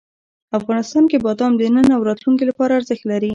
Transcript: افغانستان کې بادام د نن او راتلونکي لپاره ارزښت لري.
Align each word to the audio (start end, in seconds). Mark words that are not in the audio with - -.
افغانستان 0.59 1.03
کې 1.11 1.17
بادام 1.25 1.51
د 1.57 1.61
نن 1.75 1.87
او 1.95 2.01
راتلونکي 2.09 2.43
لپاره 2.49 2.71
ارزښت 2.79 3.03
لري. 3.11 3.29